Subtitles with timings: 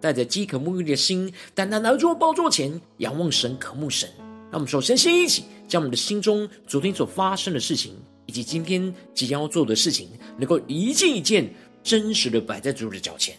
[0.00, 4.08] 带着饥渴沐浴的心，单单来到宝座前，仰望神，渴慕神。
[4.50, 7.94] 让我们首先先一起将我们的心中昨天所发生的事情，
[8.26, 10.08] 以及今天即将要做的事情，
[10.38, 13.36] 能够一件一件真实的摆在主的脚前，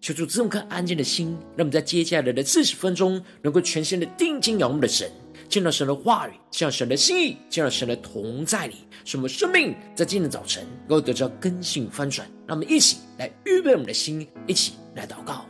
[0.00, 5.08] 求主赐我们颗安静的心，让我们在接下来的四十分钟，能够全心的定睛仰望的神，
[5.48, 8.74] 见到神的话语，见到神的心意，见到神的同在里，
[9.04, 12.28] 使我们生命在今天的早晨能够得到更新翻转。
[12.48, 15.46] 让我们一起来预备我们的心，一起来祷告。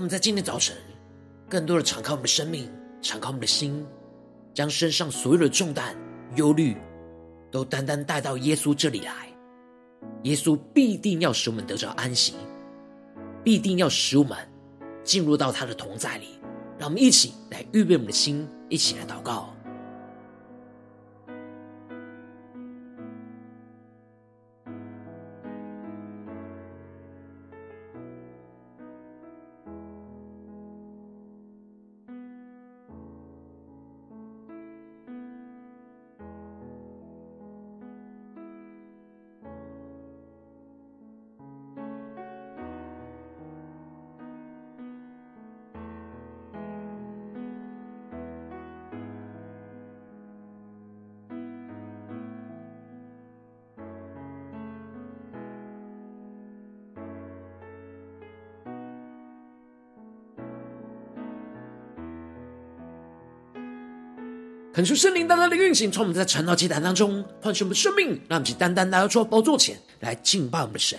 [0.00, 0.74] 让我们在今天早晨，
[1.46, 3.86] 更多的敞开我们的生命，敞开我们的心，
[4.54, 5.94] 将身上所有的重担、
[6.36, 6.74] 忧虑，
[7.50, 9.12] 都单单带到耶稣这里来。
[10.22, 12.32] 耶稣必定要使我们得着安息，
[13.44, 14.38] 必定要使我们
[15.04, 16.40] 进入到他的同在里。
[16.78, 19.54] 让我们一起来预备我们的心，一起来祷告。
[64.72, 70.96] 恳求圣灵单单的运行，从我们在晨祷祭坛当中唤醒我们的生命，让我们去单单来到主宝座前来敬拜我们的神。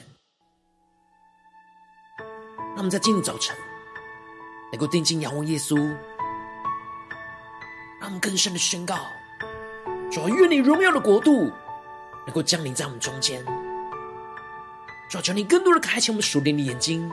[2.72, 3.56] 让我们在今天早晨
[4.74, 5.78] 能够定睛仰望耶稣，
[8.02, 8.96] 让我们更深的宣告：
[10.12, 11.50] 主啊，愿你荣耀的国度
[12.26, 13.42] 能够降临在我们中间。
[15.10, 17.10] 主啊，求你更多的开启我们属灵的眼睛，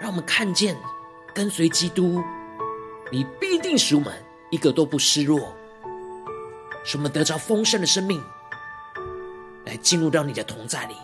[0.00, 0.74] 让我们看见
[1.34, 2.22] 跟随基督，
[3.10, 4.21] 你必定使我们。
[4.52, 5.40] 一个都不失落，
[6.84, 8.22] 使我们得着丰盛的生命，
[9.64, 10.94] 来进入到你的同在里。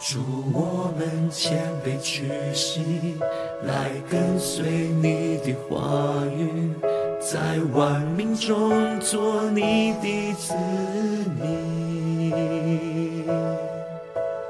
[0.00, 0.20] 祝，
[0.52, 3.18] 我们谦卑屈膝，
[3.64, 6.72] 来跟随你的话语，
[7.20, 10.54] 在万民中做你的子
[11.42, 12.32] 民。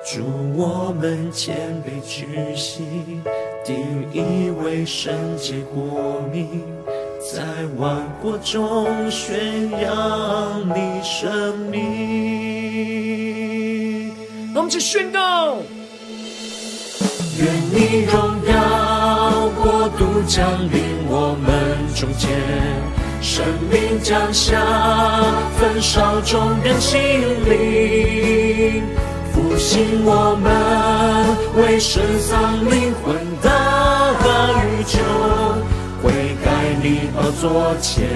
[0.05, 3.23] 祝，我们谦卑屈膝，
[3.65, 6.63] 定义为圣洁国民。
[7.31, 7.43] 在
[7.77, 11.79] 万国中宣扬你生命。
[14.55, 15.59] 让我们去宣告。
[17.39, 18.17] 愿你荣
[18.47, 21.47] 耀国度降临我们
[21.95, 22.31] 中间，
[23.21, 24.59] 生命降下，
[25.61, 26.99] 焚烧众人心
[27.45, 28.83] 灵，
[29.35, 30.51] 复兴我们
[31.63, 33.51] 为神丧灵魂的
[34.65, 35.28] 宇宙。
[37.29, 38.09] 你宝座前，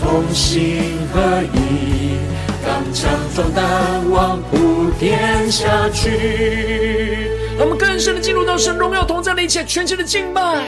[0.00, 1.20] 同心合
[1.52, 2.16] 一，
[2.64, 7.28] 刚强壮胆，往普天下去。
[7.58, 10.64] 让我们更深的进入到神荣耀同在的一切全新的敬拜。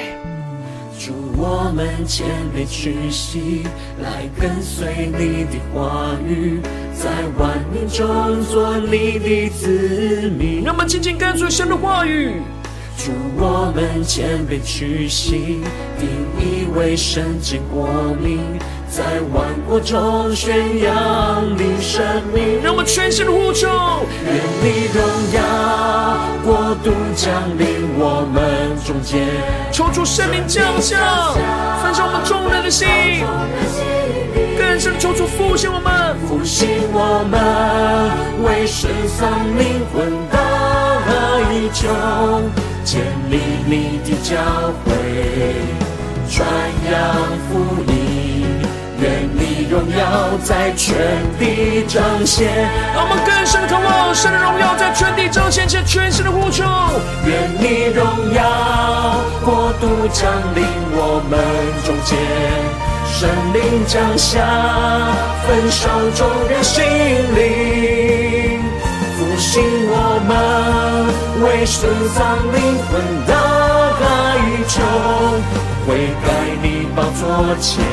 [0.98, 3.62] 主，我们谦卑屈膝，
[4.02, 6.60] 来跟随你的话语，
[6.92, 7.08] 在
[7.38, 10.62] 万民中做你的子民。
[10.62, 12.42] 让我们紧紧跟随神的话语。
[12.96, 15.60] 主，我们谦卑屈膝，
[15.98, 16.08] 定
[16.40, 17.88] 意为圣洁国
[18.20, 18.40] 民，
[18.88, 19.04] 在
[19.34, 22.04] 万国中宣扬你生
[22.34, 22.62] 命。
[22.62, 23.68] 让我们全心的呼求，
[24.24, 25.02] 愿你荣
[25.34, 25.38] 耀
[26.42, 27.66] 国度降临
[27.98, 29.26] 我们中间，
[29.70, 30.96] 求主圣灵降下，
[31.82, 32.88] 焚烧我们众人的心，
[34.58, 40.10] 更深的求主复兴我们，复兴我们为神丧灵魂
[41.06, 41.88] 的宇宙。
[42.84, 44.36] 建立你的教
[44.84, 44.94] 会，
[46.30, 46.46] 传
[46.88, 46.94] 扬
[47.48, 48.46] 福音，
[49.00, 50.94] 愿你荣耀在全
[51.36, 52.46] 地彰显。
[52.94, 56.62] 让我们更深的渴望神的荣耀在全地彰显，且全新的呼求。
[57.26, 60.64] 愿你荣耀国度降临
[60.94, 61.34] 我们
[61.84, 62.16] 中间，
[63.10, 64.46] 神灵降下，
[65.44, 66.84] 焚烧众人心
[67.34, 67.65] 灵，
[71.44, 72.60] 为深藏灵
[72.90, 74.04] 魂的哀
[74.68, 74.82] 愁。
[75.86, 76.28] 悔改
[76.62, 77.84] 你宝座前，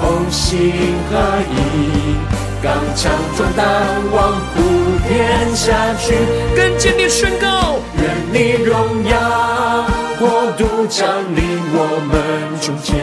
[0.00, 0.72] 同心
[1.08, 1.12] 合
[1.52, 2.16] 意，
[2.60, 3.64] 刚强壮胆，
[4.12, 4.62] 往普
[5.06, 6.14] 天下去，
[6.56, 9.86] 更坚定宣告，愿你荣耀
[10.18, 11.06] 国度降
[11.36, 11.78] 临我
[12.10, 12.96] 们中间，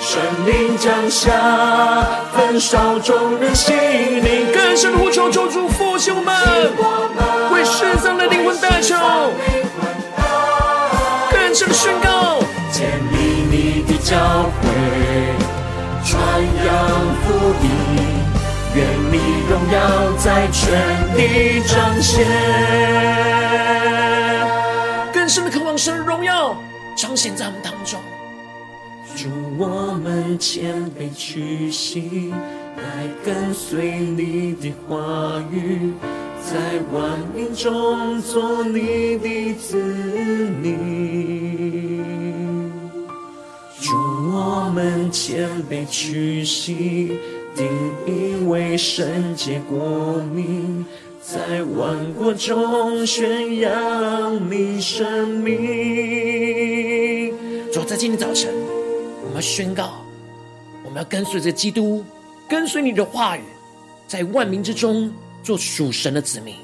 [0.00, 1.32] 神灵降下，
[2.32, 5.66] 焚烧众人心灵，更深的呼求，求主
[6.00, 6.32] 复兴我们，
[7.52, 8.96] 为失丧的灵魂代求，
[11.30, 12.40] 更深的宣告。
[12.72, 14.16] 建立你的教
[14.48, 14.64] 会，
[16.02, 16.16] 传
[16.64, 16.72] 扬
[17.20, 17.68] 福音，
[18.74, 18.78] 愿
[19.12, 20.72] 你荣耀在全
[21.14, 22.24] 地彰显。
[25.12, 26.56] 更深的渴望神荣耀
[26.96, 28.00] 彰显在我们当中。
[29.16, 29.28] 祝，
[29.58, 32.32] 我们谦卑屈膝，
[32.76, 35.92] 来跟随你的话语，
[36.42, 39.76] 在万民中做你的子
[40.62, 40.70] 民。
[43.80, 43.94] 祝，
[44.32, 47.18] 我们谦卑屈膝，
[47.54, 47.66] 定
[48.06, 50.86] 义为圣洁国民，
[51.20, 55.50] 在万国中宣扬你生命。
[57.72, 58.52] 主，在今天早晨，
[59.30, 60.04] 我们要宣告，
[60.84, 62.04] 我们要跟随着基督，
[62.48, 63.42] 跟随你的话语，
[64.08, 66.56] 在万民之中做属神的子民，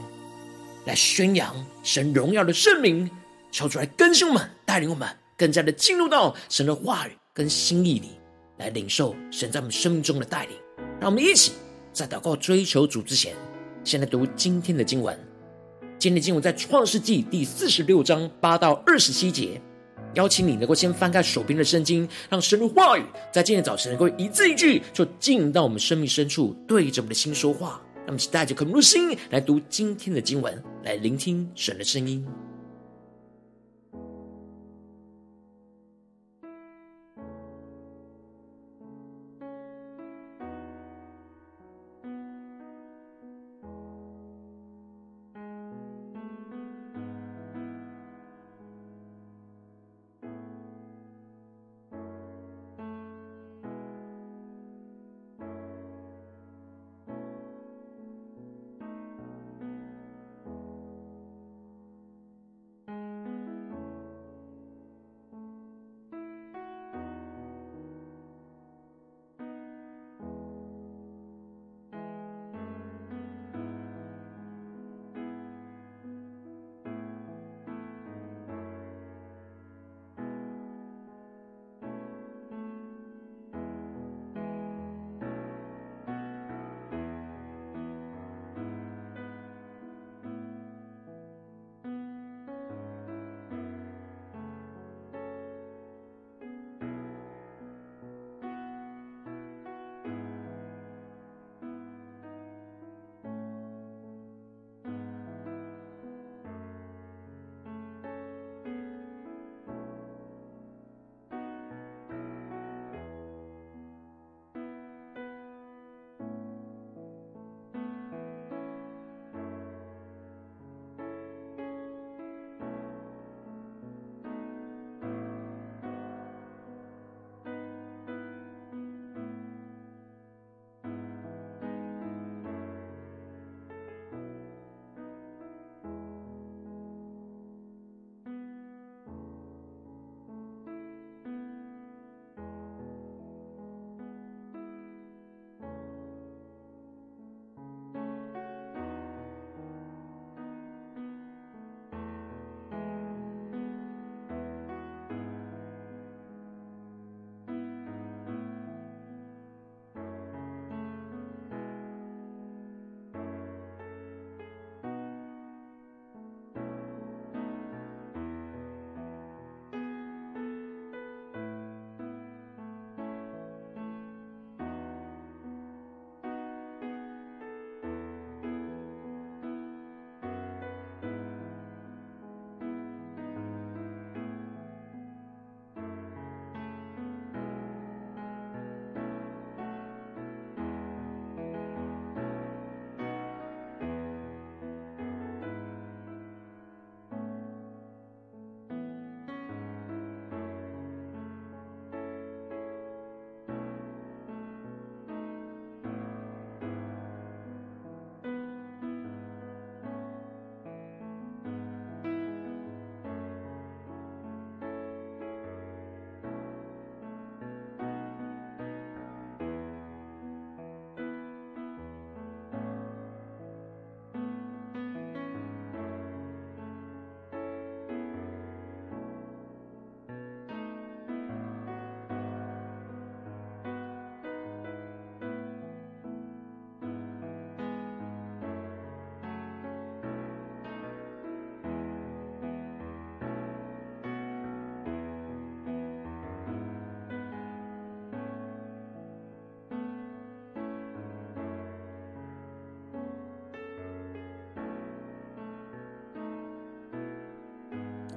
[0.85, 1.55] 来宣扬
[1.85, 3.09] 神荣耀的圣名，
[3.53, 5.09] 求主来更新我们，带领我们。
[5.37, 8.19] 更加的进入到神的话语跟心意里，
[8.57, 10.57] 来领受神在我们生命中的带领。
[10.99, 11.53] 让我们一起
[11.93, 13.33] 在祷告追求主之前，
[13.85, 15.17] 先来读今天的经文。
[16.01, 19.63] 今天的经文在创世纪第四十六章八到二十七节。
[20.17, 27.81] 邀请你能够先翻开手边的圣经，让神的话语在今天早晨能够一字一句，就进到我们生命深处，对着我们的心说话。
[27.99, 32.25] 让我们一起带着渴慕的心来读今天的经文，来聆听神的声音。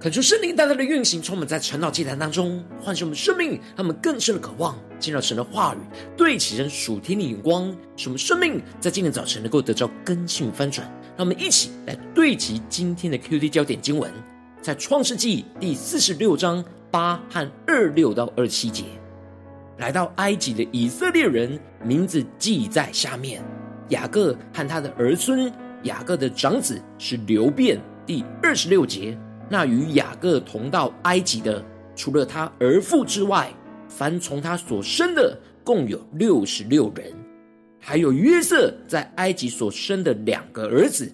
[0.01, 5.77] 恳求圣灵大大的运行，充满在晨祷祭坛当中，唤醒我们生命，他们更深的渴望见到神的话语，
[6.15, 10.87] 对齐神属天的眼光，使我们生命在今天早晨能够得到更新翻转。
[11.17, 14.09] 让我们一起来对齐今天的 QD 焦点经文，
[14.61, 18.85] 在创世纪第四十六章八和二六到二七节。
[19.79, 23.43] 来到埃及的以色列人名字记在下面，
[23.89, 25.51] 雅各和他的儿孙，
[25.83, 27.77] 雅各的长子是流便。
[28.05, 29.19] 第二十六节。
[29.49, 31.63] 那与雅各同到埃及的，
[31.95, 33.51] 除了他儿父之外，
[33.87, 37.11] 凡从他所生的，共有六十六人。
[37.79, 41.11] 还有约瑟在埃及所生的两个儿子。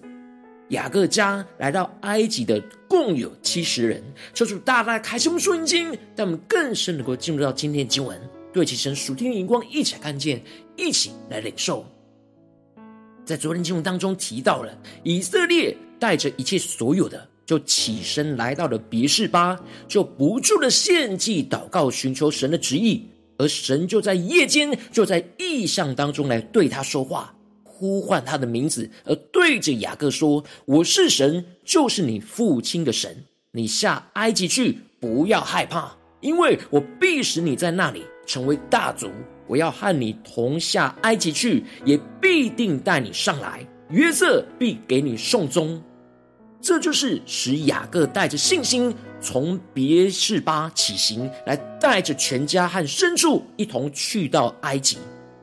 [0.70, 4.02] 雅各家来到埃及的，共有七十人。
[4.34, 8.20] 求主大大开启我们属灵经，让我们更深能够进入到今天的经文，
[8.52, 10.42] 对其神属天的眼光，一起来看见，
[10.76, 11.86] 一起来领受。
[13.24, 17.26] 在昨天经文当中提到了以色列带着一切所有的。
[17.46, 23.06] 就起身来到了别是巴，就不住的献祭祷告，寻求神的旨意。
[23.38, 33.24] 而神就在夜间，就在异象当中来对他说话，呼唤他的名字，而对着雅各说：“我是神，就是你父亲的神。
[33.52, 39.10] 你下埃及去，不要害怕，因为我必使你在那里成为大族。
[39.46, 43.64] 我要和你同下埃及去，也必定带你上来。
[43.90, 45.80] 约瑟必给你送终。”
[46.66, 54.98] 这就是使雅各带着信心从别是巴起行，来带着全家和牲畜一同去到埃及。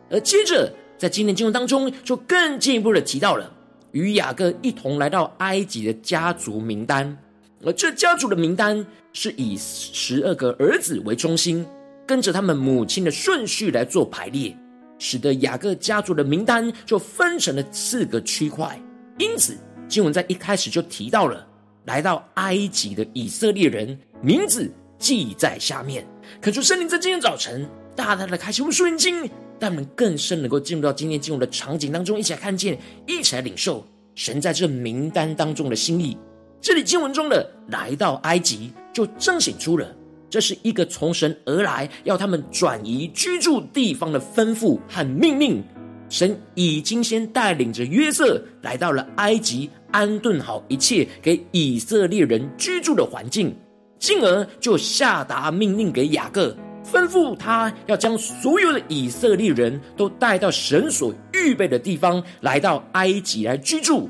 [0.10, 3.50] 而接着在今天经文当中，就更进一步的提到了
[3.94, 7.18] 与雅各一同来到埃及的家族名单。
[7.64, 11.66] 而这家族的名单是以十二个儿子为中心，
[12.06, 14.54] 跟着他们母亲的顺序来做排列，
[15.00, 18.78] 使得雅各家族的名单就分成了四个区块。
[19.18, 19.58] 因此。
[19.94, 21.48] 经文在一开始就提到了
[21.86, 26.04] 来到埃及的以色列人名字记在下面。
[26.42, 29.20] 恳求圣灵在今天早晨大大的开启我们属灵经，
[29.60, 33.86] 让我们更深能够进入到今天进入的场景当中，一起来看见，一起来领受
[34.16, 36.18] 神在这名单当中的心意。
[36.60, 39.96] 这里经文中的来到埃及，就彰显出了
[40.28, 45.64] 这是一个从神而来，要他们转移居住地方的吩咐和命令。
[46.10, 49.70] 神已经先带领着约瑟来到了埃及。
[49.94, 53.56] 安顿好一切给以色列人居住的环境，
[54.00, 64.10] 进而就下达命令给雅各，吩咐他要将所有的以色列人都带到神所预备的地方，来到埃及来居住。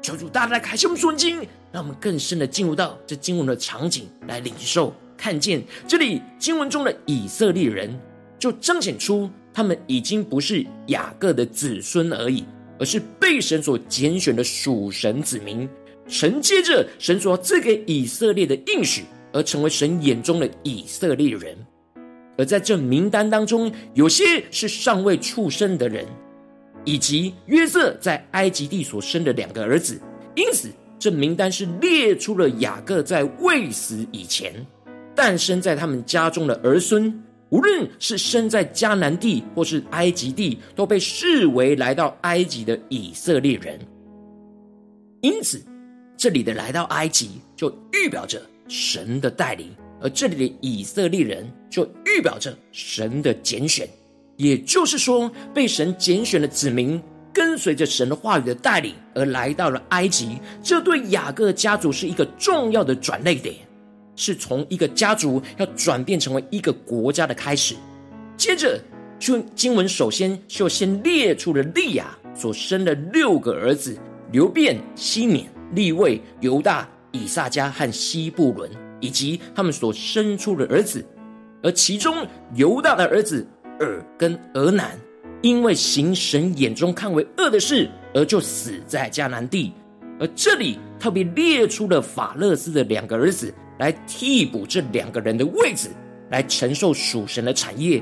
[0.00, 1.36] 求主大大开启我们属灵经，
[1.70, 8.00] 让我们更深的进入到这经文的场景来领受，看见这里经文中的以色列人，
[8.38, 12.44] 就彰显出他们已经不是雅各的子孙而已。
[12.82, 15.68] 而是被神所拣选的属神子民，
[16.08, 21.56] 承接着神所赐给以色列的应许，而成为神眼中的以色列人。
[22.36, 26.04] 而在这名单当中，有些是尚未出生的人，
[26.84, 30.00] 以及约瑟在埃及地所生的两个儿子。
[30.34, 34.52] 因此，这名单是列出了雅各在未死以前
[35.14, 37.16] 诞生在他们家中的儿孙。
[37.52, 43.78] 无论是生在迦南地或是埃及地，都被视为来到埃及的以色列人。
[45.20, 45.62] 因此，
[46.16, 53.86] 这里的来到埃及就预表着神的带领，而这里的以色列人就预表着神的拣选。
[54.38, 57.00] 也就是说，被神拣选的子民，
[57.34, 63.54] 跟随着神的话语的带领而来到了埃及，这对雅各家族是一个重要的转捩点。
[64.22, 67.74] 是从一个家族要转变成为一个国家的开始。
[68.36, 68.80] 接着，
[69.18, 73.98] 就经文首先就先列出了利亚所生的六个儿子：
[74.30, 81.04] 流便、西缅、利未、犹大、以萨迦和西布伦，以及他们所生出的儿子。
[81.60, 82.24] 而其中
[82.54, 83.44] 犹大的儿子
[83.80, 84.96] 珥跟俄南，
[85.42, 89.72] 因为行神眼中看为恶的事，而就死在迦南地。
[90.20, 93.52] 而这里特别列出了法勒斯的两个儿子。
[93.82, 95.88] 来替补这两个人的位置，
[96.30, 98.00] 来承受属神的产业。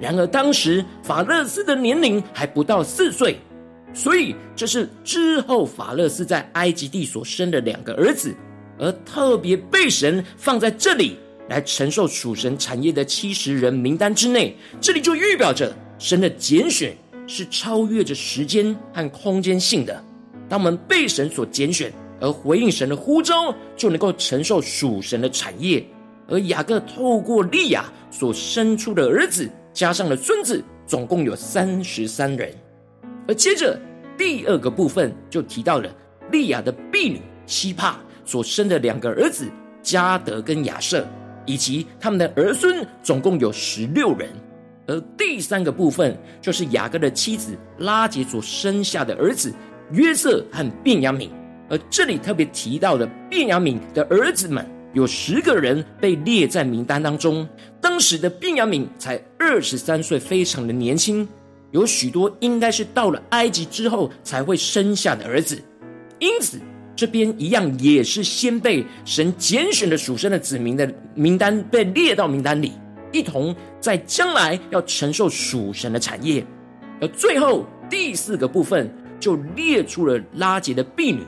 [0.00, 3.38] 然而当时法勒斯的年龄还不到四岁，
[3.94, 8.34] 所以这是之后法勒斯在埃及地所生的两个儿子，
[8.76, 11.16] 而特别被神放在这里
[11.48, 14.56] 来承受属神产业的七十人名单之内。
[14.80, 16.92] 这里就预表着神的拣选
[17.28, 20.02] 是超越着时间和空间性的。
[20.48, 21.92] 当我们被神所拣选。
[22.20, 25.84] 而回应神的呼召，就能够承受属神的产业。
[26.28, 32.54] 而雅各透过利亚所生出的儿子，加上了孙子，总共有三十三人。
[33.26, 33.80] 而接着
[34.16, 35.90] 第二个部分就提到了
[36.30, 39.48] 利亚的婢女西帕所生的两个儿子
[39.82, 41.04] 加德跟亚设，
[41.46, 44.28] 以及他们的儿孙，总共有十六人。
[44.86, 49.52] 而第三个部分，就是雅各的妻子拉结所生下的儿子
[49.92, 51.28] 约瑟和便雅悯。
[51.70, 57.48] 而这里特别提到的便雅悯的儿子们，有十个人被列在名单当中。
[57.80, 61.26] 当时的便雅悯才二十三岁，非常的年轻。
[61.70, 65.62] 有许多应该是到了埃及之后才会生下的儿子，
[66.18, 66.58] 因此
[66.96, 72.72] 这边一样也是先被神拣选的属神的子民的名单被列到名单里，
[73.12, 76.44] 一同在将来要承受属神的产业。
[77.00, 81.22] 而最后第四个部分就列出了拉结的婢女、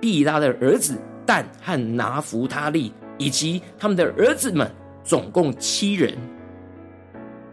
[0.00, 4.70] 毕拉的儿子但和拿弗他利，以及他们的儿子们，
[5.04, 6.16] 总共七人。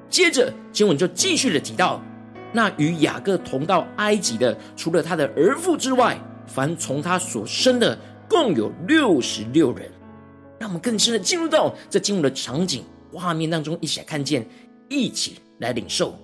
[0.10, 2.02] 接着经文就继续的提到。
[2.54, 9.92] 那与雅各同到埃及的，除了他的儿妇之外，凡从他所生的，共有六十六人。
[10.58, 14.48] 让我们更深的进入到这经文的场景画面当中，一起来看见，
[14.88, 16.18] 一起来领受。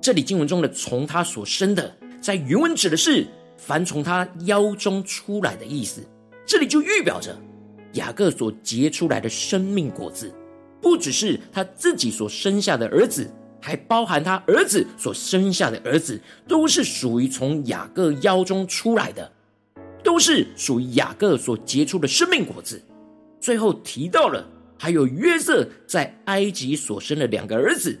[0.00, 3.26] 这里经文中的“从他所生的”，在原文指的是
[3.60, 6.02] 凡从他腰中出来的意思。
[6.46, 7.38] 这里就预表着
[7.92, 10.32] 雅各所结出来的生命果子，
[10.80, 13.30] 不只是他自己所生下的儿子。
[13.62, 16.18] 还包含他儿子所生下的儿子，
[16.48, 19.30] 都是属于从雅各腰中出来的，
[20.02, 22.82] 都是属于雅各所结出的生命果子。
[23.38, 28.00] 最后提到了还有约瑟在埃及所生的两个儿子，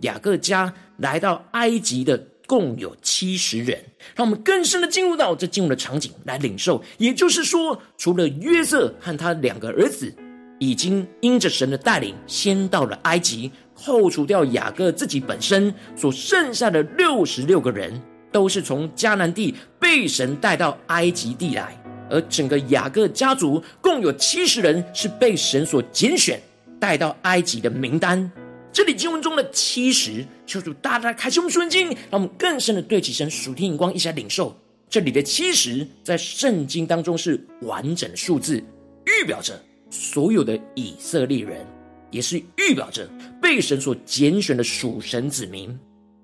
[0.00, 3.78] 雅各家来到埃及的共有七十人。
[4.14, 10.14] 让我们更深的进入到这进入的场景来领受，也就是说，除了约瑟和他两个儿子，
[10.58, 13.50] 已经因着神的带领，先到了埃及。
[13.76, 21.76] 扣除掉雅各自己本身所剩下的六十六个人，都是从迦南地被神带到埃及地来，
[22.08, 26.40] 而整个雅各家族共有七十人是被神所拣选
[26.78, 28.30] 带到埃及的名单。
[28.74, 34.52] 这里经文中的七十，求主大大开启我们属灵经，让我们更深的对起神属天眼光，一起来领受。
[34.90, 38.60] 这里的七十在圣经当中是完整的数字，
[39.06, 41.64] 预表着所有的以色列人。
[42.10, 43.08] 也是预表着
[43.42, 45.76] 被神所拣选的属神子民，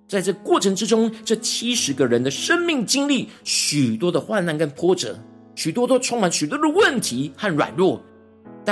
[0.09, 5.19] 在这过程之中，这七十个人的生命经历许多的患难跟波折，
[5.57, 8.01] 许多都充满许多的问题和软弱，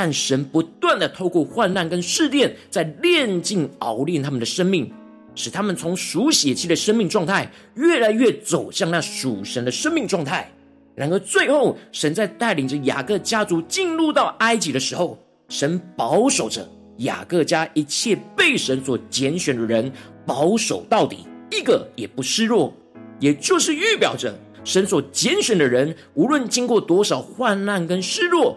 [0.00, 4.88] 但神不断的透过患难跟试炼，在炼净熬炼他们的生命，
[5.34, 10.48] 使他们从属血气的生命状态，越来越走向那属神的生命状态。
[10.94, 16.64] 然而最后，神在带领着雅各家族进入到埃及的时候，神保守着。
[16.98, 19.90] 雅各家一切被神所拣选的人，
[20.24, 22.72] 保守到底，一个也不失落，
[23.18, 24.32] 也就是预表着
[24.62, 28.56] 神所拣选的人，无论经过多少患难跟失落，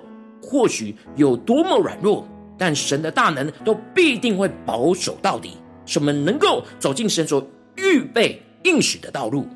[0.51, 5.51] 或许有多么软弱，但神的大能都必定会保守到底，
[5.85, 7.41] 使我们能够走进神所
[7.77, 9.47] 预备应许的道路。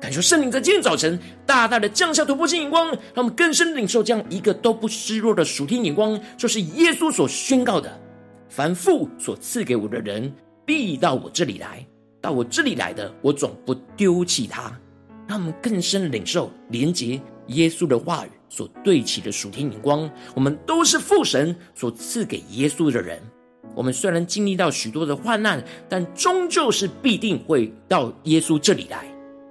[0.00, 7.88] 感谢圣灵在今天早晨大大的降下突破性眼光，让我们更深领受这样一个都不失落的属天眼光，就是耶稣所宣告的。
[8.48, 10.34] 凡父所赐给我的人，
[10.66, 11.86] 必到我这里来；
[12.20, 14.76] 到我这里来的，我总不丢弃他。
[15.28, 20.08] 让我们更深领受连接耶稣的话语所对齐的属天眼光。
[20.34, 23.18] 我们都是父神所赐给耶稣的人。
[23.74, 29.06] 我们虽然经历到许多的患难，但终究是必定会到耶稣这里来。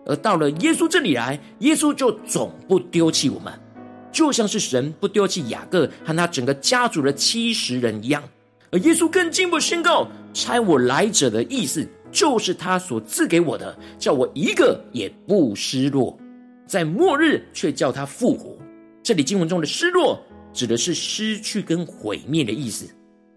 [0.05, 3.51] 而到了耶稣这里来，耶稣就总不丢弃我们，
[4.11, 8.21] 就像是神不丢弃雅各和他整个家族的七十人一样。
[8.71, 16.17] 而耶稣更进一步宣告：“差我来者的意思，就是他所赐给我的，叫我一个也不失落，
[16.67, 18.55] 在末日却叫他复活。”
[19.03, 20.19] 这里经文中的“失落”
[20.53, 22.87] 指的是失去跟毁灭的意思。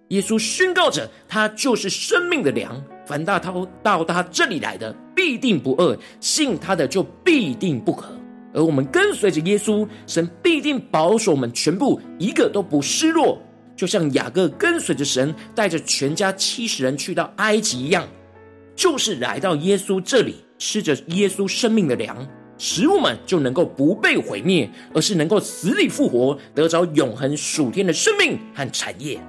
[0.09, 8.12] 耶稣宣告着：“他就是生命的粮，凡大他到他这里来的，必定不饿；信他的，就必定不渴。”
[8.53, 13.40] 而我们跟随着耶稣，神必定保守我们全部，一个都不失落。
[13.74, 18.07] 就像雅各跟随着神，带着全家七十人去到埃及一样，
[18.77, 22.24] 就是来到耶稣这里，吃着耶稣生命的粮，
[22.59, 29.21] 使我们就能够不被毁灭，而是能够死里复活，得着永恒属天的生命和产业。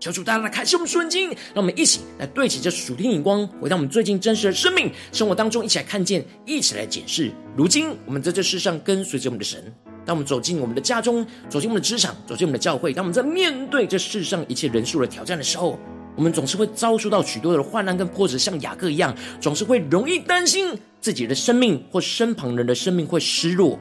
[0.00, 7.32] 求主大家来开启我们属灵经，让我们一起来对齐这属天眼光，回到我们最近真实的生命生活当中，一起来看见，一起来检视。
[7.56, 9.60] 如今我们在这世上跟随着我们的神。
[10.06, 15.78] 当我们走进我们的家中，走进我们的职场，走进我们的教会，当我们在面对这世上一切人数的挑战的时候，
[16.18, 23.78] 我们总是会遭受到许多的患难跟波折，像雅各一样，总是会容易担心自己的生命或身旁人的生命会失落。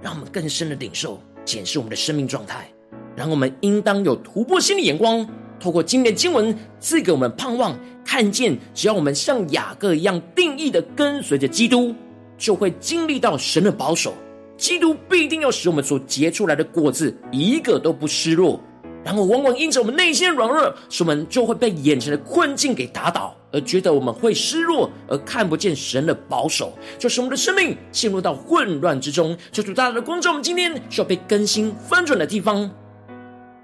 [0.00, 2.66] 让我们更深的领受、检视我们的生命状态，
[3.14, 5.28] 然后我们应当有突破性的眼光，
[5.60, 11.94] 透过今天的经文赐给我们盼望，看见只要我们像雅各一样定义的跟随着基督，
[12.38, 14.14] 就会经历到神的保守。
[14.56, 18.58] 基督必定要使我们所结出来的果子一个都不失落。
[19.04, 29.36] 然后往往因着我们内心的软弱，使我们就会被眼前的困境给打倒，而觉得我们会失落，而看不见神的保守，就使我们的生命陷入到混乱之中。
[29.50, 32.70] 求主大大的光照我们今天需要被更新翻转的地方。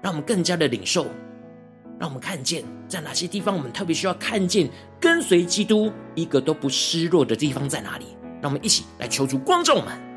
[0.01, 1.05] 让我们更加的领受，
[1.99, 8.05] 让我们看见在哪些地方，我们特别需要看见跟随基督一个都不失落的地方在哪里。
[8.41, 10.08] 让我们一起来求主光照我们。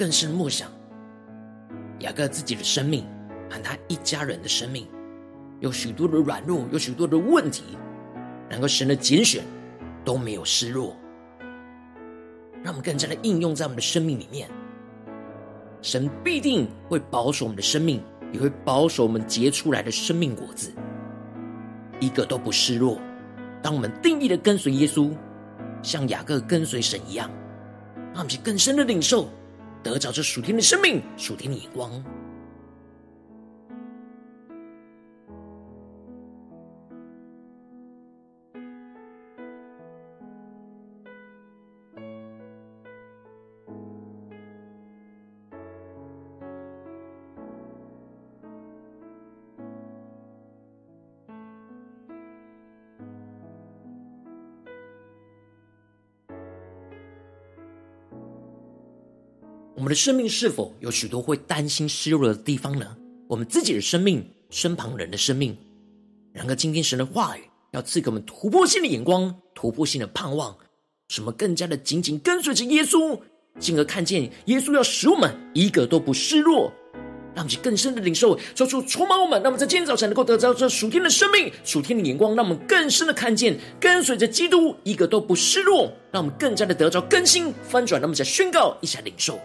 [0.00, 0.70] 更深默想
[1.98, 3.04] 雅各自己的生命。
[3.52, 4.86] 和他一家人的生命
[5.58, 7.64] 有许多的软弱，有许多的问题，
[8.48, 9.42] 然而神的拣选
[10.04, 10.96] 都没有失落，
[12.62, 14.48] 让我们更加的应用在我们的生命里面。
[15.82, 18.00] 神必定会保守我们的生命，
[18.32, 20.72] 也会保守我们结出来的生命果子，
[21.98, 23.00] 一个都不失落。
[23.60, 25.10] 当我们定义的跟随耶稣，
[25.82, 27.28] 像雅各跟随神一样，
[28.12, 29.28] 让我们去更深的领受，
[29.82, 31.90] 得着这属天的生命、属天的眼光。
[59.90, 62.96] 们的生命是否有许多会担心失落的地方呢？
[63.26, 65.56] 我们自己的生命，身旁人的生命。
[66.32, 67.40] 然而，今天神的话语
[67.72, 70.56] 要赐给我们突破性的眼光，突破性的盼望，
[71.08, 73.18] 使我们更加的紧紧跟随着耶稣，
[73.58, 76.72] 进而看见耶稣要使我们一个都不失落，
[77.34, 79.42] 让我们更深的领受，做出充满我们。
[79.42, 88.00] 那么，在今天早晨能够得到这属天的生命、属天的眼光，让我们更深的看见跟随着基督一个都不失落，让我们更加的得着更新翻转。
[88.00, 89.36] 那么，在宣告一下领受。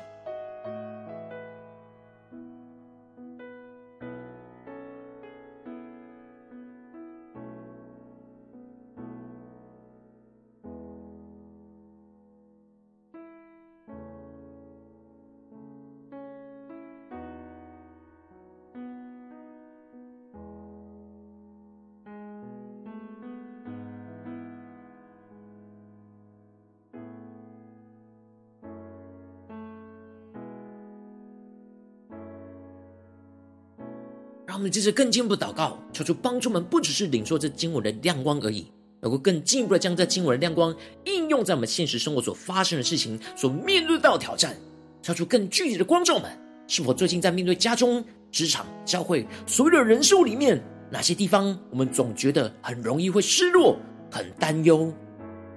[34.66, 38.66] 们接着更进一步祷告，求主帮助们，不只是领受这经文的亮光而已，
[39.00, 44.58] 能够更进一步的将这经文的亮光应用在我们现实生活所发生的事情、所面对到的挑战，
[45.04, 46.32] 求主更具体的光照们。
[46.68, 53.78] 是否最近在面对家中、职场、教会所有的人事物里面，哪些地方我们总觉得很容易会失落、
[54.12, 54.92] 很担忧，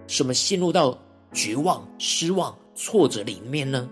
[0.07, 3.89] 使我们陷入到绝望、失望、挫折里面呢？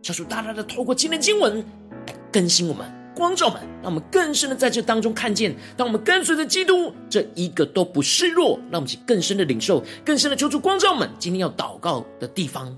[0.00, 1.62] 求主大大的透过今天经文
[2.06, 3.03] 来更新我们。
[3.14, 12.76] 光照们，让我们更深的在这当中看见，当我们跟随着基督，这一个都不示弱，让我们去更深的领受，更深的求助光照们，今天要祷告的地方。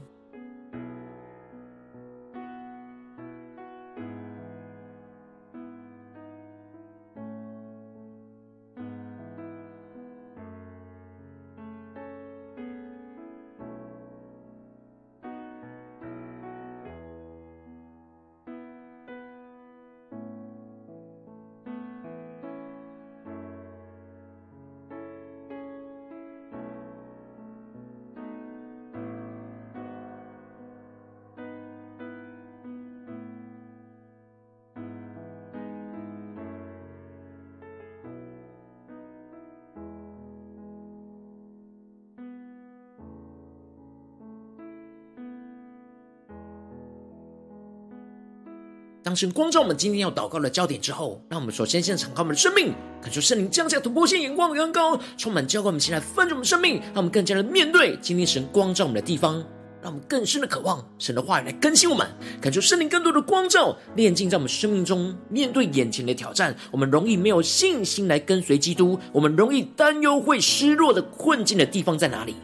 [49.06, 59.34] 当神光照我们今天要祷告的焦点之后，让我们首先先敞开我们的生命，感受圣灵降下突破性眼光的恩膏，充满教灌我们，先来翻转我们生命，让我们更加的面对今天神光照我们的地方，
[59.80, 62.04] 让我们更深的渴望神的话语来更新我们，
[62.40, 65.16] 感受圣灵更多的光照，炼净在我们生命中。
[65.30, 72.34] 面对眼前的挑战，我们容易没有信心来跟随基督，我们容易担忧会失落的困境的地方在哪里？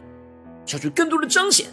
[0.65, 1.67] 求主更多的彰显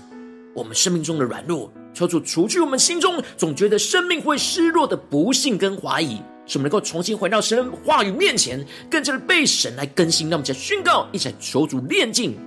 [0.52, 1.72] 我们生命中的软弱。
[1.92, 10.30] 求主除去我们心中总觉得生命会失落的不信跟怀疑，使我们能够重新回到神话语面前，更加的被神来更新。
[10.30, 12.38] 让我们再宣告，一起求主炼净。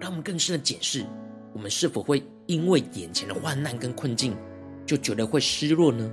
[0.00, 1.06] 让我们更深的检视，
[1.52, 4.36] 我们是否会因为眼前的患难跟困境，
[4.84, 6.10] 就觉得会失落呢？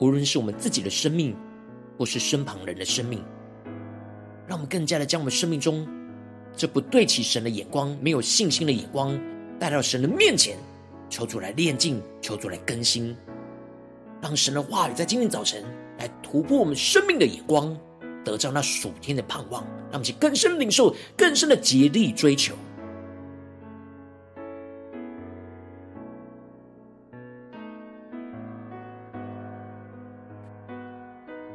[0.00, 1.36] 无论是我们自己的生命，
[1.98, 3.22] 或是身旁人的生命，
[4.46, 5.86] 让我们更加的将我们生命中
[6.56, 9.18] 这不对齐神的眼光、没有信心的眼光，
[9.58, 10.56] 带到神的面前，
[11.10, 13.16] 求主来炼净，求主来更新，
[14.22, 15.64] 让神的话语在今天早晨
[15.98, 17.76] 来突破我们生命的眼光，
[18.24, 22.54] 得到那属天的盼望，让我们去更深领受、更深的竭力追求。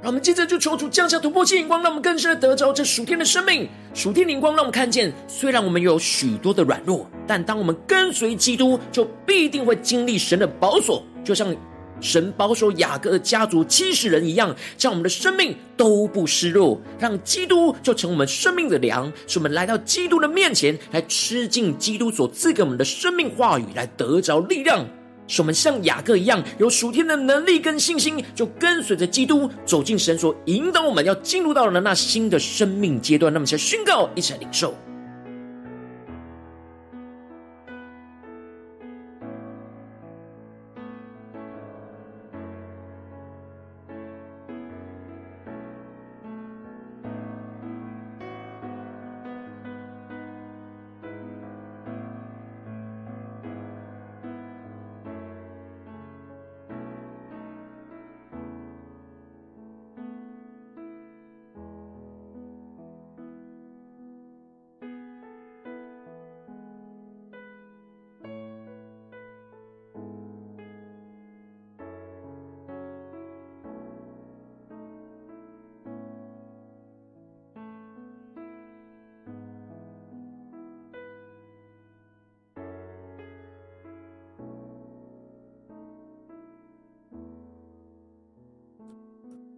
[0.03, 4.53] 让我们接着就求主降下突破性眼光，让我们更深的得着这属天的生命、属天灵光。
[4.53, 11.55] 让我们看见，虽然我们有许多的软弱，但当我们跟随基督，就必定会经历神的保守，就像
[12.01, 16.77] 神保守雅各家族七十人一样，将我们的生命都不失落。
[16.99, 24.85] 让基督就成我们生命的粮，使我们来到基督的面前，来吃尽基督所赐给我们的生命话语，来得着力量。
[25.27, 33.31] 使我们像雅各一样有属天的能力跟信心，就跟随着基督走进神所引导我们要进入到了那新的生命阶段。
[33.33, 34.75] 那么，先宣告，一起来领受。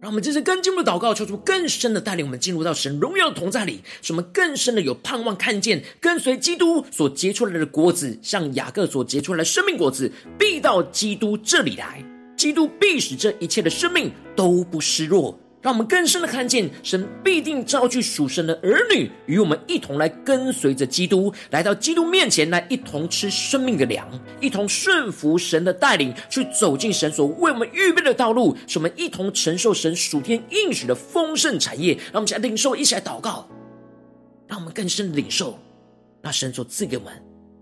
[0.06, 12.04] 让我们这次更进一步的祷告，求主更深的带领我们进入到神荣耀的同在里，使我们更深的有盼望，看见跟随基督所结出来的果子，像雅各所结出来的生命果子，必到基督这里来，
[12.36, 15.36] 基督必使这一切的生命都不失落。
[15.66, 24.08] 让我们更深的看见，神必定召聚属神的儿女，与我们一同来跟随着基督，来到基督面前，来一同吃生命的粮，
[24.40, 31.94] 一同顺服神的带领，去走进神所为我们预备的道路，使我们一同承受神属天应许的丰盛产业。
[32.12, 33.48] 让我们一起来领受，一起来祷告，
[34.46, 35.58] 让我们更深的领受
[36.22, 37.12] 那神所赐给我们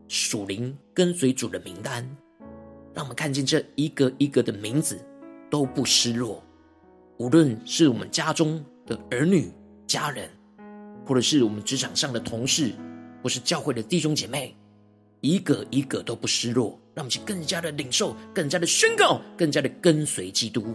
[0.08, 2.06] 属灵跟随主的名单，
[2.92, 5.02] 让我们看见这一个一个的名字
[5.48, 6.44] 都不失落。
[7.18, 9.52] 无论是我们家中的儿女、
[9.86, 10.28] 家人，
[11.06, 12.72] 或者是我们职场上的同事，
[13.22, 14.56] 或是教会的弟兄姐妹，
[15.20, 20.74] 一个一个都不失落，让我们去更加的领受、更加的宣告、更加的跟随基督。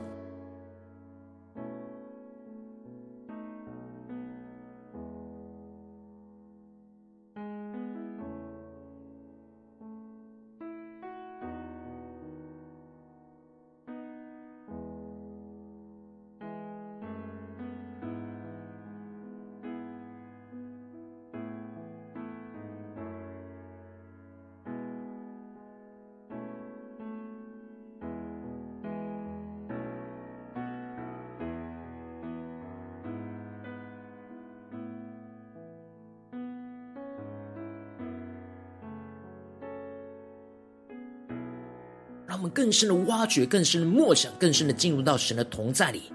[42.60, 46.12] 更深的挖掘，更深的默想，更深的进入到神的同在里，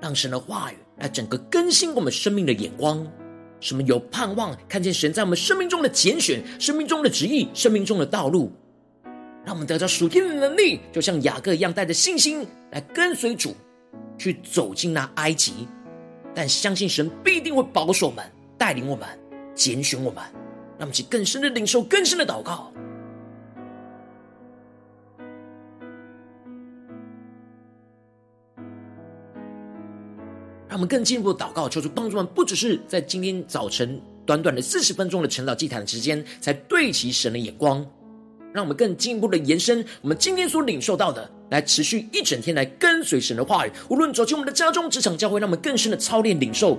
[0.00, 3.06] 让神的话语来整个更新我们生命的眼光，
[3.60, 8.50] 什么有盼望看见神在我们生命中的拣选、生命中的旨意、生命中的道路，
[9.44, 13.54] 让我们得到属天的能力，就像雅各一样，带着信心来跟随主，
[14.16, 15.68] 去走进那埃及，
[16.34, 18.24] 但相信神必定会保守我们、
[18.56, 19.06] 带领我们、
[19.54, 20.24] 拣选我们，
[20.78, 22.72] 让我们去更深的领受、更深的祷告。
[30.74, 37.86] 让我们更进一步的祷告，求主帮助我们，不只是在今天早晨短短的四十分钟的晨祷祭坛的时间，才对齐神的眼光。
[38.52, 43.70] 让我们更进一步的延伸，我们今天所领受到的，来持续一整天来跟随神的话语。
[43.88, 46.76] 无论走进我们的家中、职场、教会，让我们更深的操练领受，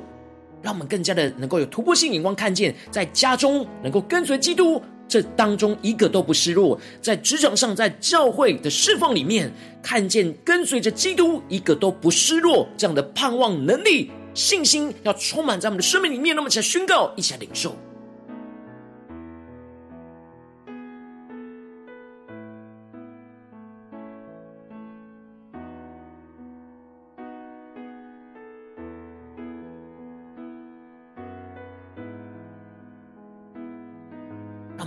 [0.62, 12.68] 让我们更加的能够有突破性眼光，看见在家中能够跟随基督，这当中一个都不失落；在职场上，在教会的侍奉里面，看见跟随着基督，一个都不失落。
[12.78, 16.36] 这样的盼望、能力、信心，要充满在我们的生命里面。
[16.36, 17.76] 那么，起来宣告，一起来领受。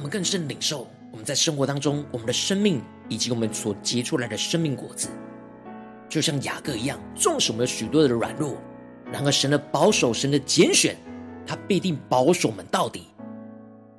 [0.09, 5.09] 更深领受，我们在生活当中，我们的生命以及我们所结出来的生命果子，
[6.09, 8.57] 就像雅各一样，纵使我们有许多的软弱，
[9.13, 10.97] 然而神的保守、神的拣选，
[11.47, 13.09] 他必定保守我们到底。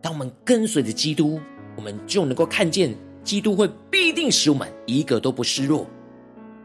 [0.01, 1.39] 当我们跟随着基督，
[1.75, 5.85] 我们就能够看见基督会必定使我们一个都不失落，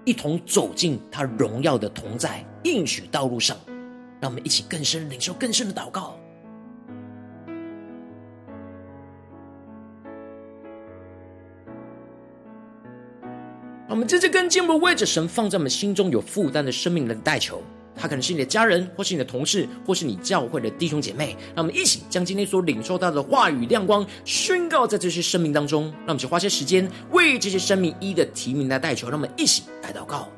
[0.04, 3.56] 一同走进他荣耀的同在应许道路上。
[4.20, 6.16] 让我们一起更深领受更深的祷告。
[14.04, 17.62] 们这次跟进步为着神放在我们心中有负担的生命的代求，
[17.96, 21.34] 他可能是你的家人，或是你的同事，或是你教会的弟兄姐妹。
[21.54, 25.84] 让我们一起将今天所领受到的话语亮光宣告在这些生命当中。
[25.84, 29.08] 让我们去花些时间为这些生命一的提名来代求。
[29.08, 30.28] 让我们一起来祷告。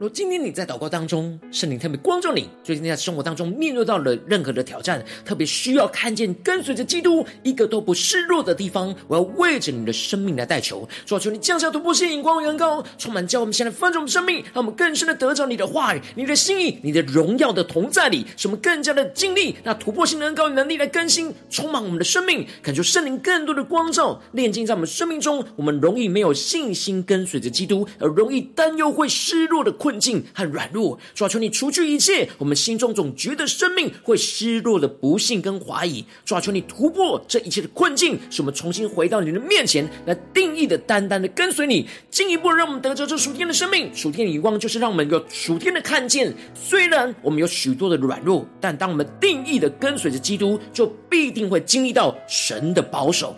[0.00, 29.89] 若今天你在祷告当中，圣灵特别光照你，最近在生活当中面对到了任何的挑战，特别需要看见跟随着基督一个都不示弱的地方，我要为着你的生命来代求，主啊，求你降下突破性眼光，远高，充满叫我们现在翻转我们生命，让我们更深的得着你的话语、你的心意、你的荣耀的同在里，使我们更加的经历那突破性的高能力来更新，充满我们的生命，感受圣灵更多的光照，炼净在我们生命中，我们容易没有信心跟随着基督，而容易担忧会失落的困。
[29.90, 36.04] 困境和软弱，主啊，求你除去一切我们心中总觉得生命会失落的不幸跟怀疑。
[36.24, 43.90] 主啊，求你突破这一切的困境，使我们重新回到你的面前来定义的单单的跟随你，进一步让我们得着这属天的生命。
[43.92, 46.32] 属天的眼光就是让我们有属天的看见。
[46.54, 53.34] 虽然我们有许多的软弱，但当我们定义的跟随着基督，就必定会经历到神的保守。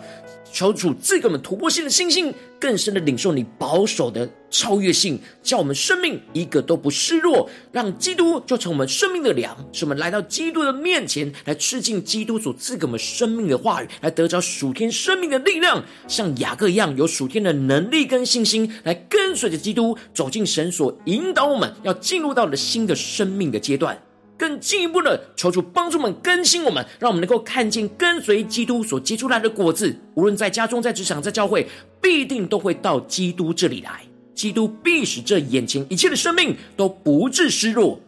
[0.53, 23.99] 求主赐给我们突破性的信心，更深的领受你保守的超越性，叫我们生命一个都不失落，让基督就成我们生命的粮，使我们来到基督的面前，来吃进基督所赐给我们生命的话语，来得着属天生命的力量，像雅各一样有属天的能力跟信心，来跟随着基督走进神所引导我们要进入到了新的生命的阶段。
[24.37, 31.67] 更进一步的求主帮助我们更新我们，让我们能够看见跟随基督所结出来的果子，无论在家中、在职场、在教会，
[32.01, 34.01] 必定都会到基督这里来。
[34.33, 37.99] 基督必使这眼前一切的生命都不致失落。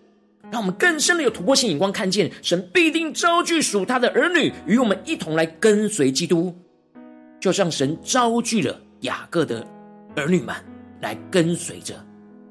[0.51, 6.55] 让我们更深的有突破性眼光，看见神必定招聚属他的儿女，与我们一同来跟随基督，
[7.39, 9.65] 就像神招聚了雅各的
[10.15, 10.55] 儿女们
[11.01, 11.95] 来跟随着。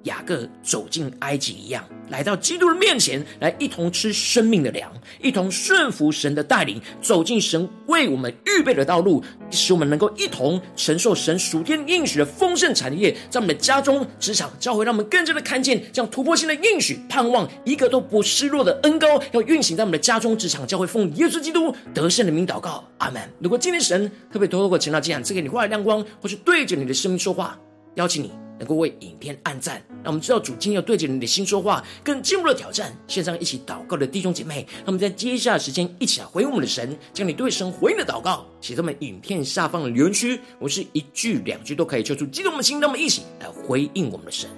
[0.05, 4.91] 雅各走进埃及一样，来到基督的面前，来一同吃生命的粮，
[5.23, 23.23] 一同顺服神的带领，走进神为我们预备的道路，使我们能够一同承受神属天应许的丰盛产业，在我们的家中、职场、教会，让我们更加的看见这样突破性的应许，盼望一个都不失落的恩膏，要运行在我们的家中、职场、教会，奉耶稣基督得胜的名祷告，阿门。
[23.39, 27.59] 如果今天神特别透过晨祷祭坛赐给你话语亮光，或是对着你的生命说话，
[27.97, 28.32] 邀请你。
[28.57, 32.97] 能够为影片按赞，让我们知道主今天要对着你的心说话，更进入了挑战。
[33.09, 40.38] 线上一起祷告的弟兄姐妹，那么在接下来的时间一起来回应我们的神，将你对神回应的祷告写在我们影片下方的留言区。
[40.61, 44.49] 我是一句两句都可以求出激动的心，那么一起来回应我们的神。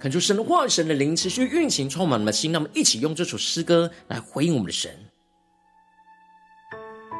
[0.00, 2.52] 恳求神的话语、神的灵持续运行，充满我们的心。
[2.52, 4.96] 让我们一起用这首诗歌来回应我们的神，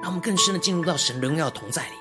[0.01, 1.97] 让我们更深的进入到神荣耀的同在里，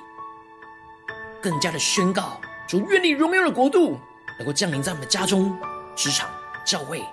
[1.41, 3.97] 更加的宣告：主愿你荣耀的国度
[4.38, 5.57] 能够降临在我们的家中、
[5.95, 6.30] 职场、
[6.63, 7.03] 教会，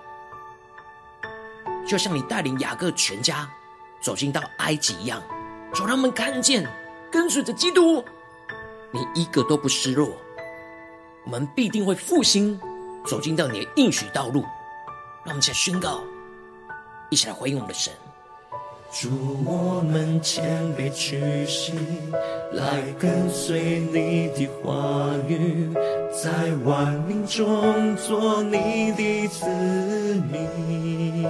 [1.86, 3.48] 就像你带领雅各全家
[3.98, 5.22] 走进到埃及一样，
[5.72, 6.68] 主让我们看见
[7.10, 8.04] 跟随着基督，
[8.92, 10.14] 你一个都不失落，
[11.24, 12.60] 我们必定会复兴。
[13.06, 14.42] 走进到你的应许道路，
[15.24, 16.02] 让我们一起来宣告，
[17.10, 17.92] 一起来回应我们的神。
[18.90, 19.10] 祝，
[19.44, 21.74] 我们谦卑屈膝，
[22.52, 25.68] 来跟随你的话语，
[26.12, 29.46] 在万民中做你的子
[30.32, 31.26] 民。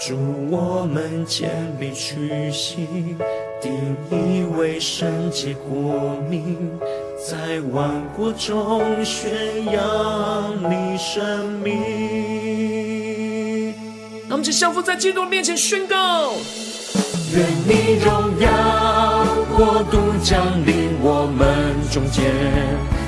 [0.00, 0.16] 祝，
[0.50, 1.48] 我们谦
[1.80, 3.16] 卑屈膝，
[3.62, 6.78] 定义为圣洁国民。
[7.28, 7.34] 在
[7.72, 9.28] 万国中宣
[9.64, 9.74] 扬
[10.70, 11.74] 你生命。
[14.28, 16.34] 让我们一起降服在基督面前宣告：
[17.34, 22.32] 愿你荣耀国度降临我们中间，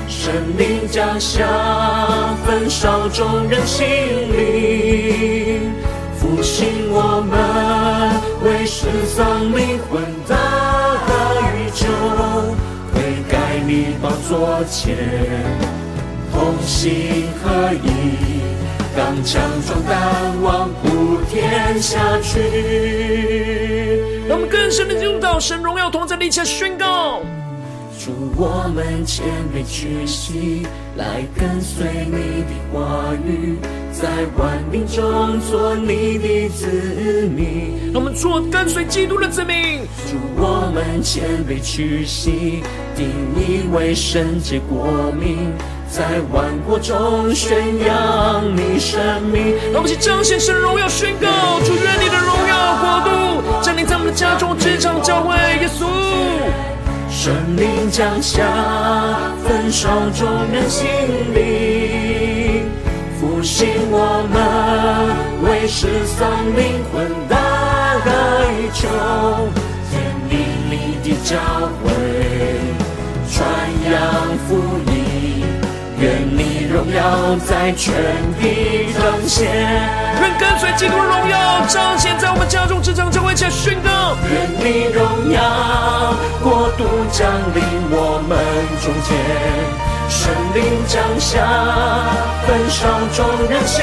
[0.09, 1.47] 神灵降下，
[2.45, 3.87] 焚烧众人心
[4.35, 5.71] 灵，
[6.17, 7.39] 复兴我们，
[8.43, 10.35] 为失丧灵魂的
[14.01, 14.95] 宝座前，
[16.31, 17.89] 同心合意，
[18.95, 22.39] 刚强壮胆，往普天下去。
[24.25, 27.21] 让我们更深的进入到神荣耀同在的一切宣告。
[27.99, 33.57] 主，我们谦卑屈膝，来跟随你的话语。
[33.91, 36.65] 在万民中做你的子
[37.35, 39.81] 民，让我们做跟随基督的子民。
[40.07, 42.63] 主，我们谦卑屈膝，
[42.95, 45.51] 定你为圣洁国民，
[45.89, 49.55] 在万国中宣扬你生命。
[49.73, 51.27] 让我们一起彰显神荣耀，宣告：
[51.65, 55.35] 主，愿你的荣耀国度降临在我们的家中、职场、教会。
[55.35, 55.83] 耶稣，
[57.21, 58.45] 神灵降下，
[59.43, 60.87] 焚烧众人心
[61.35, 62.63] 灵。
[63.19, 68.07] 复兴我们，为失丧灵魂的哀
[68.73, 68.87] 求，
[69.91, 69.99] 建
[70.29, 70.33] 立
[70.69, 71.35] 你的教
[77.45, 77.93] 在全
[78.39, 79.47] 地彰显。
[80.21, 84.15] 愿跟随基督荣耀彰显在我们家中、职场、教会前宣告。
[84.31, 85.39] 愿你荣耀
[86.43, 88.37] 国度降临我们
[88.81, 89.09] 中间。
[90.11, 90.57] 神灵
[90.87, 91.37] 降下，
[92.47, 92.79] 焚烧
[93.13, 93.77] 众人心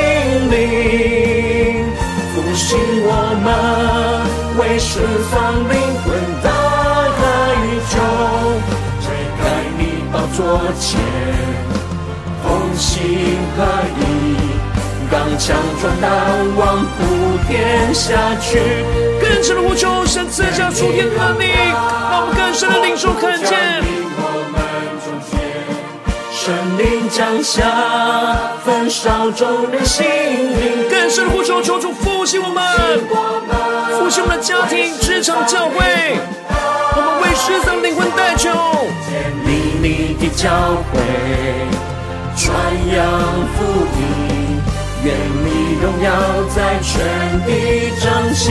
[0.51, 1.87] 灵，
[2.35, 3.09] 复兴我
[3.45, 3.47] 们，
[4.59, 4.99] 为失
[5.31, 5.35] 丧
[5.71, 5.73] 灵
[6.03, 6.05] 魂
[6.43, 6.51] 大
[7.63, 7.95] 宇宙，
[9.01, 9.05] 垂
[9.39, 9.41] 盖
[9.79, 9.81] 你
[10.13, 10.39] 宝座
[10.81, 10.99] 前，
[11.71, 11.76] 同
[12.77, 13.65] 心合
[13.99, 14.37] 意，
[15.11, 16.11] 刚强壮胆，
[16.57, 18.61] 望普天下去。
[19.21, 21.45] 更深的呼求，神赐下属天的能力，
[22.11, 23.83] 让我们更深的领受看见。
[26.31, 27.65] 神灵降下，
[28.65, 30.89] 焚烧众人心灵。
[30.89, 32.63] 更深的呼求，求主复兴我们，
[33.99, 36.17] 复兴我们的家庭、职场、教会。
[36.95, 38.51] 我们为失丧灵魂代求。
[39.09, 39.51] 建立
[39.83, 40.49] 你的教
[40.93, 40.95] 会，
[42.37, 42.55] 传
[42.95, 42.97] 扬
[43.55, 43.59] 福
[43.97, 44.01] 音，
[45.05, 45.07] 愿
[45.45, 45.47] 你
[45.83, 46.09] 荣耀
[46.55, 46.93] 在全
[47.47, 47.51] 地
[48.01, 48.45] 彰显。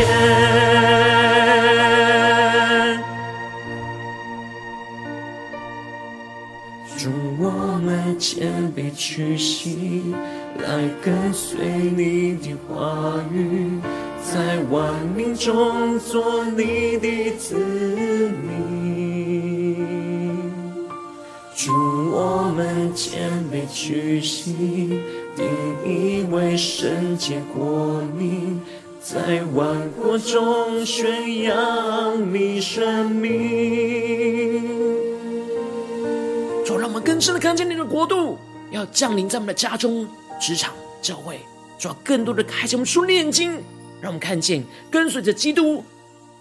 [7.38, 7.52] 我
[7.84, 10.02] 们谦卑屈膝，
[10.58, 11.58] 来跟随
[11.96, 13.80] 你的话语，
[14.24, 19.05] 在万民中做你的子民。
[22.18, 24.54] 我们谦卑屈膝，
[25.36, 25.46] 定
[25.86, 28.62] 义为圣洁国民，
[29.02, 34.64] 在万国中宣扬你生命。
[36.64, 38.38] 主，让我们更深的看见你的国度
[38.72, 40.08] 要降临在我们的家中、
[40.40, 41.38] 职场、教会，
[41.78, 43.52] 主要更多的开启我们属灵眼睛，
[44.00, 45.84] 让我们看见跟随着基督，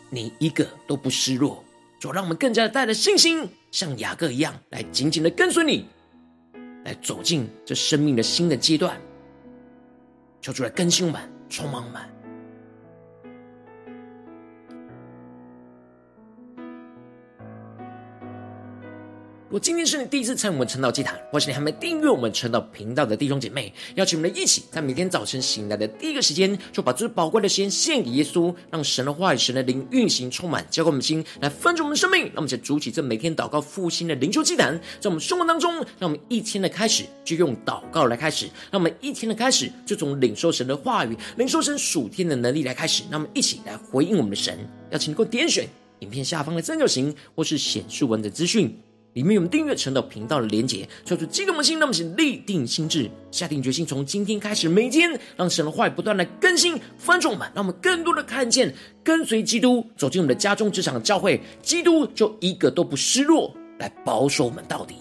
[0.09, 1.64] 你一个都不失落。
[2.05, 5.87] 主，让我们更加的带着信心，像雅各一样，来紧紧的跟随你，
[6.85, 9.01] 来走进这生命的新的阶段。
[10.43, 12.14] 求主来更新我们，充满我们。
[19.55, 32.23] 果今天是你第一次参与我们晨祷祭坛，或是你还没订阅我们晨祷频道的弟兄姐妹，邀请我们一起在每天早晨醒来的第一个时间，就把最宝贵的时间献给耶稣，让神的话语、神的灵运行充满，交给我们心，来分盛我们的生命。
[32.23, 43.05] 让我们一起筑起这每天祷告复兴的灵修祭坛，在我们生活当中，让我们一天的开始就用祷告来开始，让我们一天的开始就从领受神的话语、领受神属天的能力来开始。
[43.09, 44.59] 让我们一起来回应我们的神。
[44.91, 45.65] 邀请你给我点选
[46.01, 48.77] 影片下方的三角形，或是显示文的资讯。
[49.15, 64.97] 里面有我们订阅晨祷频道的连结，求主激动的心，让我们先立定心志，下定决心，从今天开始，每天让神的话语不断的更新翻转我们，让我们更多的看见跟随基督走进我们的家中、职场、教会，基督就一个都不失落，来保守我们到底。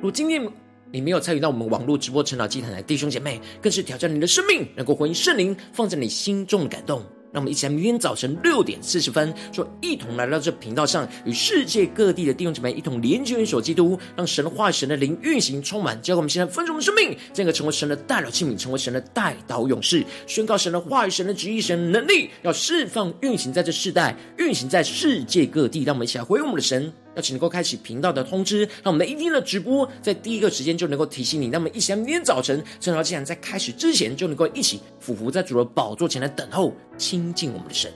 [0.00, 0.46] 如今天，
[0.94, 7.02] 你没有参与到我们网络直播成长祭坛的弟兄姐妹，更是挑战你的生命，能够回应圣灵放在你心中的感动。
[7.32, 25.82] 让我们一起来，明天早晨六点四十分，说一同来到这频道上，与世界各地的弟兄姐妹一同连接、元首基督，让神的话、神的灵运行充满，教给我们现在分盛的生命，这个成为神的代表器皿，成为神的代祷勇士，宣告神的话语、神的旨意、神的能力，要释放运行在这世代，运行在世界各地。
[25.82, 26.92] 让我们一起来回应我们的神。
[27.14, 31.48] 要请能够开启频道的通知，让我们的一天的直播在第一个时间就能够提醒你。
[31.48, 37.92] 那么，一想明天早晨，正好既然在开始之前，就能够一起俯伏在主的宝座前来等候，亲近我们的神。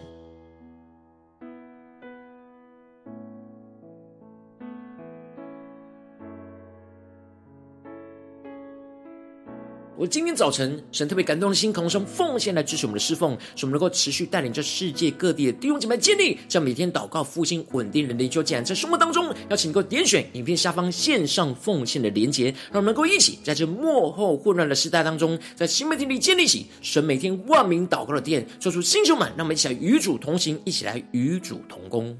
[9.98, 18.40] 我今天早晨，神特别感动的心，渴望用奉献来支持我们的侍奉，使我们能够持续带领着世界各地的弟兄姐妹建立，这样每天祷告复兴稳定的灵修。
[18.40, 32.16] 既然在生活当中，邀请你能够点选影片下方线上奉献的连结，让我们能够一起在这幕后混乱的时代当中，在新媒体里建立起神每天万名祷告的殿，做出新秀们，让我们一起来与主同行，一起来与主同工。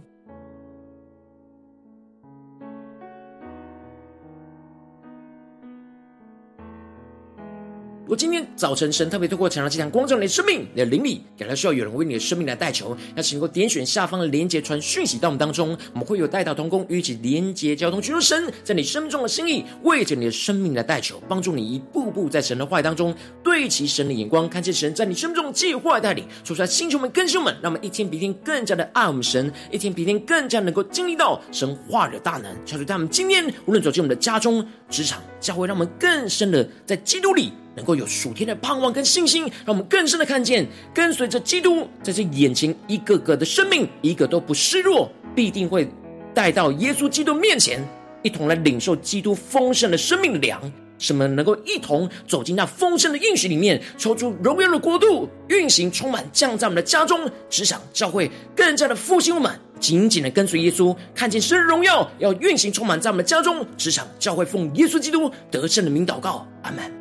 [8.09, 32.57] 如果今天早晨神特别透过晨祷祭坛光照你的生命，你的灵里，感到需要有人为你的生命来代求，那请能够点选下方的连结传讯息到我们当中，我们会有代祷同工与一起连结交通，寻求神在你生命中的心意，为着你的生命来代求，帮助你一步步在神的话语当中对齐神的眼光，看见神在你生命中的计划带领，说出来星球们、更新们，让我们一天比一天更加的爱我们神，一天比一天更加能够经历到神话的大能。
[32.65, 37.53] 求主他们今天无论走进我们的家中、职场、教会，让我们更深的在基督里。
[37.77, 45.89] 能够有属天的盼望跟信心，让我们更深的看见，跟随着基督，在这眼前一个个的生命，一个都不失落，必定会
[46.35, 47.81] 带到耶稣基督面前，
[48.25, 50.61] 一同来领受基督丰盛的生命粮。
[50.99, 66.98] 使我们能够一同走进那丰盛的应许里面，抽出荣耀的国度运行，充满降在我们的家中、职场、教会，更加的复兴我们，紧紧的跟随耶稣，看见生日荣耀要运行充满在我们的家中、职场、教会，奉耶稣基督得胜的名祷告，阿门。